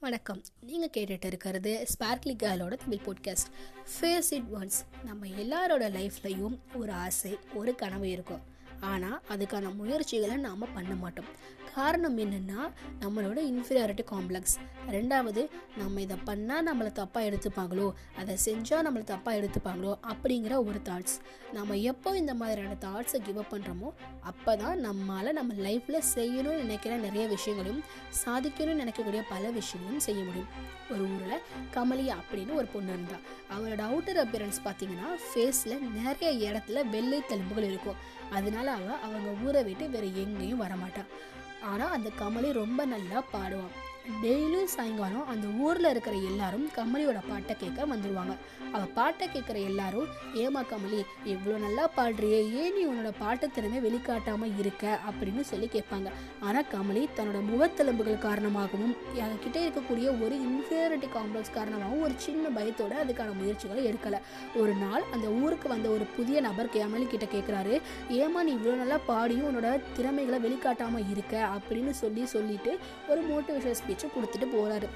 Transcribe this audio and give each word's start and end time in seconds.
வணக்கம். 0.00 0.42
நீங்கள் 0.60 0.90
கேட்டுட்டு 0.96 1.24
இருக்கிறது 1.24 1.86
sparkly 1.88 2.36
கேர்ளோட 2.42 2.76
Tamil 2.76 3.00
podcast 3.06 3.50
face 3.84 4.32
it 4.34 4.44
once 4.52 4.84
நம்ம 5.04 5.26
எல்லாரோட 5.26 5.80
லைஃப்லையும் 5.80 6.58
ஒரு 6.74 6.92
ஆசை 6.92 7.38
ஒரு 7.54 7.74
கனவு 7.74 8.10
இருக்கும். 8.10 8.40
ஆனால் 8.80 9.20
அதுக்கான 9.28 9.74
முயற்சிகளை 9.74 10.36
நாம் 10.36 10.74
பண்ண 10.74 10.94
மாட்டோம். 10.94 11.30
காரணம் 11.74 12.18
என்னென்னா 12.18 12.60
நம்மளோட 13.00 13.38
இன்ஃபீரியாரிட்டி 13.50 14.04
காம்ப்ளெக்ஸ் 14.10 14.54
ரெண்டாவது 14.90 15.48
நம்ம 15.76 16.00
இதை 16.00 16.16
பண்ணால் 16.26 16.66
நம்மளை 16.68 16.90
தப்பாக 17.00 17.28
எடுத்துப்பாங்களோ 17.28 17.90
அதை 18.16 18.36
செஞ்சால் 18.44 18.86
நம்மளை 18.86 19.04
தப்பாக 19.04 19.38
எடுத்துப்பாங்களோ 19.40 19.98
அப்படிங்கிற 20.12 20.54
ஒரு 20.64 20.80
தாட்ஸ் 20.84 21.16
நம்ம 21.52 21.76
எப்போ 21.76 22.16
இந்த 22.16 22.34
மாதிரியான 22.34 22.76
தாட்ஸை 22.80 23.18
கிவ் 23.22 23.38
அப் 23.38 23.52
பண்ணுறோமோ 23.54 23.90
அப்போ 24.20 24.56
தான் 24.56 24.78
நம்மளால் 24.78 25.32
நம்ம 25.32 25.54
லைஃப்பில் 25.54 26.02
செய்யணும்னு 26.14 26.62
நினைக்கிற 26.64 26.96
நிறைய 26.96 27.26
விஷயங்களையும் 27.28 27.84
சாதிக்கணும்னு 28.24 28.82
நினைக்கக்கூடிய 28.82 29.22
பல 29.28 29.50
விஷயங்களும் 29.50 30.00
செய்ய 30.00 30.24
முடியும். 30.24 30.48
ஒரு 30.90 31.02
ஊரில் 31.02 31.42
கமலி 31.74 32.14
அப்படின்னு 32.18 32.54
ஒரு 32.54 32.66
பொண்ணு 32.66 32.92
இருந்தா. 32.92 33.18
அவளோட 33.54 33.82
அவுட்டர் 33.88 34.20
அப்பியரன்ஸ் 34.24 34.60
பார்த்தீங்கன்னா 34.64 35.08
ஃபேஸில் 35.26 35.76
நிறைய 35.98 36.30
இடத்துல 36.48 36.84
வெள்ளை 36.90 37.20
தழும்புகள் 37.28 37.68
இருக்கும். 37.70 38.00
அதனால 38.30 38.66
அவள் 38.72 39.02
அவங்க 39.06 39.30
ஊரை 39.44 39.62
விட்டு 39.62 39.84
வேறு 39.90 40.08
எங்கேயும் 40.24 40.62
வரமாட்டாள் 40.62 41.12
ஆனால் 41.70 41.94
அந்த 41.96 42.10
கமலி 42.20 42.50
ரொம்ப 42.52 42.80
நல்லா 42.94 43.20
பாடுவான். 43.32 43.76
டெய்லியும் 44.22 44.70
சாயங்காலம் 44.74 45.26
அந்த 45.26 45.46
ஊரில் 45.58 45.90
இருக்கிற 45.90 46.16
எல்லாரும் 46.16 46.70
கமலியோட 46.76 47.18
பாட்டை 47.28 47.56
கேட்க 47.56 47.86
வந்துடுவாங்க 47.86 48.34
அவள் 48.72 48.94
பாட்டை 48.94 49.28
கேட்குற 49.28 49.64
எல்லாரும் 49.64 50.06
ஏமா 50.34 50.62
கமலி 50.70 51.00
இவ்வளோ 51.24 51.56
நல்லா 51.58 51.90
பாடுறியே 51.96 52.40
ஏன் 52.52 52.74
நீ 52.74 52.86
உன்னோட 52.86 53.12
பாட்டு 53.18 53.50
திறமை 53.50 53.80
வெளிக்காட்டாமல் 53.80 54.58
இருக்க? 54.58 54.98
அப்படின்னு 55.08 55.40
சொல்லி 55.40 55.68
கேட்பாங்க. 55.72 56.08
ஆனால் 56.40 56.64
கமலி 56.72 57.08
தன்னோட 57.16 57.40
முகத்தெலும்புகள் 57.52 58.18
காரணமாகவும் 58.18 58.96
என்கிட்ட 59.14 59.58
இருக்கக்கூடிய 59.66 60.06
ஒரு 60.24 60.36
இன்ஃபீரியாரிட்டி 60.48 61.08
காம்ப்ளெக்ஸ் 61.16 61.54
காரணமாகவும் 61.54 62.02
ஒரு 62.02 62.14
சின்ன 62.16 62.48
பயத்தோட 62.48 62.94
அதுக்கான 63.04 63.34
முயற்சிகளை 63.34 63.86
எடுக்கலை. 63.86 64.20
ஒரு 64.54 64.74
நாள் 64.74 65.02
அந்த 65.12 65.28
ஊருக்கு 65.28 65.68
வந்த 65.68 65.88
ஒரு 65.88 66.04
புதிய 66.16 66.40
நபர் 66.40 66.66
கமலி 66.66 67.06
கிட்ட 67.06 67.28
கேட்குறாரு 67.36 67.80
ஏமா 68.08 68.42
நீ 68.42 68.54
இவ்வளோ 68.54 68.74
நல்லா 68.74 68.98
பாடியும் 69.06 69.48
உன்னோட 69.50 69.80
திறமைகளை 69.92 70.40
வெளிக்காட்டாமல் 70.40 71.10
இருக்க? 71.10 71.48
அப்படின்னு 71.56 71.90
சொல்லி 71.90 72.26
சொல்லிட்டு 72.26 72.78
ஒரு 73.08 73.22
மோட்டிவேஷன் 73.22 73.78
ஸ்பீச் 73.80 73.97
கொடுத்துட்டு 74.06 74.56
போகிறாரு 74.56 74.88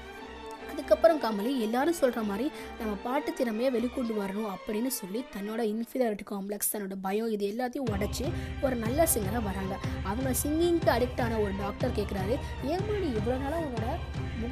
அதுக்கப்புறம் 0.71 1.21
கமலி 1.21 1.59
எல்லாரும் 1.59 1.93
சொல்கிற 1.93 2.23
மாதிரி 2.23 2.51
நம்ம 2.79 2.97
பாட்டு 3.03 3.33
திறமையை 3.33 3.73
வெளிக்கொண்டு 3.73 4.13
வரணும் 4.19 4.51
அப்படின்னு 4.53 4.87
சொல்லி 4.87 5.23
தன்னோட 5.35 5.61
இன்ஃபீரியாரிட்டி 5.63 6.25
காம்ப்ளெக்ஸ் 6.31 6.71
தன்னோட 6.73 6.93
பயம் 7.01 7.27
இது 7.27 7.47
எல்லாத்தையும் 7.47 7.89
உடச்சி 7.91 8.25
ஒரு 8.61 8.75
நல்ல 8.75 9.07
சிங்கராக 9.13 9.43
வராங்க. 9.43 9.77
அவங்க 10.03 10.33
சிங்கிங்க்கு 10.43 10.89
அடிக்ட் 10.89 11.21
ஆன 11.21 11.39
ஒரு 11.39 11.53
டாக்டர் 11.59 11.91
கேட்குறாரு 11.91 12.39
ஏன் 12.63 13.01
நீ 13.01 13.07
இவ்வளோ 13.07 13.37
நாளாக 13.37 13.65
உன்னோட 13.65 13.99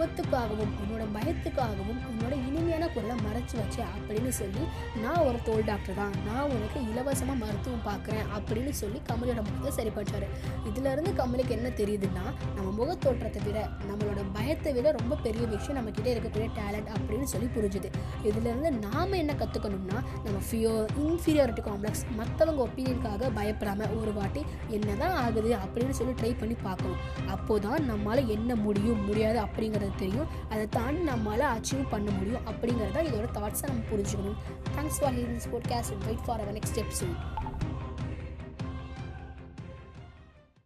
முகத்துக்காகவும் 0.02 0.72
உன்னோட 0.82 1.04
பயத்துக்காகவும் 1.16 1.98
உன்னோட 2.10 2.34
இனிமையான 2.48 2.86
குரலை 2.94 3.16
மறைச்சி 3.26 3.56
வச்ச 3.58 3.78
அப்படின்னு 3.96 4.32
சொல்லி 4.38 4.64
நான் 5.04 5.20
ஒரு 5.26 5.40
தோல் 5.48 5.68
டாக்டர் 5.68 5.98
தான். 6.00 6.14
நான் 6.28 6.48
உனக்கு 6.54 6.80
இலவசமாக 6.92 7.38
மருத்துவம் 7.42 7.84
பார்க்குறேன் 7.90 8.30
அப்படின்னு 8.38 8.72
சொல்லி 8.80 9.00
கமலியோட 9.10 9.42
முகத்தை 9.48 9.72
சரி 9.78 9.92
பண்ணிட்டாரு. 9.98 10.28
இதுலேருந்து 10.70 11.12
கமலுக்கு 11.20 11.54
என்ன 11.58 11.70
தெரியுதுன்னா 11.82 12.24
நம்ம 12.56 12.70
முகத்தோற்றத்தை 12.80 13.44
விட 13.46 13.60
நம்மளோட 13.90 14.24
பயத்தை 14.38 14.74
விட 14.78 14.94
ரொம்ப 15.00 15.20
பெரிய 15.26 15.44
விஷயம் 15.54 15.78
நம்மக்கிட்ட 15.80 16.10
இருக்கக்கூடிய 16.14 16.48
டேலண்ட் 16.60 16.90
அப்படின்னு 16.96 17.28
சொல்லி 17.34 17.50
புரிஞ்சுது. 17.58 17.92
இதுலேருந்து 18.30 18.72
நாம் 18.88 19.16
என்ன 19.22 19.36
கற்றுக்கணும்னா 19.44 20.00
நம்ம 20.26 20.42
ஃபியோ 20.48 20.74
இன்ஃபீரியாரிட்டி 21.06 21.66
காம்ப்ளெக்ஸ் 21.70 22.04
மற்றவங்க 22.22 22.64
ஒப்பீனியனுக்காக 22.68 23.32
பயப்படாமல் 23.40 23.96
ஒரு 24.02 24.14
வாட்டி 24.20 24.44
என்ன 24.80 24.98
தான் 25.04 25.16
ஆகுது 25.24 25.54
அப்படின்னு 25.64 25.98
சொல்லி 26.02 26.16
ட்ரை 26.24 26.34
பண்ணி 26.42 26.58
பார்க்கணும். 26.68 27.00
அப்போதான் 27.36 27.88
நம்மளால் 27.92 28.34
என்ன 28.38 28.52
முடியும் 28.66 29.06
முடியாது 29.08 29.40
அப்படிங்கிறது 29.46 29.90
தெரியும். 29.98 30.28
அதை 30.50 30.68
தாண்டி 30.68 31.12
நம்மளால் 31.12 31.54
அச்சீவ் 31.56 31.90
பண்ண 31.90 32.12
முடியும் 32.12 32.46
அப்படிங்கிறத 32.48 32.98
இதோட 32.98 33.28
தாட்ஸை 33.38 33.64
நம்ம 33.64 33.84
புரிஞ்சுக்கணும். 33.92 34.38
Thanks 34.76 35.00
for 35.00 35.14
hearing 35.14 35.38
support 35.38 35.68
guys 35.68 35.94
wait 36.04 36.26
for 36.26 36.40
our 36.40 36.54
next 36.54 36.84
episode 36.84 37.16